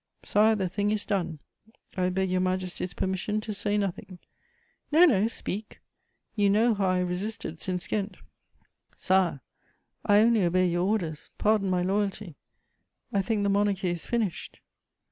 [0.23, 1.37] "Sire, the thing is done:
[1.95, 4.17] I beg your Majesty's permission to say nothing."
[4.91, 5.79] "No, no, speak:
[6.35, 8.17] you know how I resisted since Ghent."
[8.95, 9.41] "Sire,
[10.03, 12.35] I only obey your orders; pardon my loyalty:
[13.13, 14.59] I think the Monarchy is finished."